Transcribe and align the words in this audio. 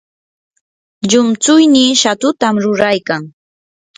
llumtsuynii 1.09 1.97
shatutam 2.01 2.55
ruraykan. 2.63 3.21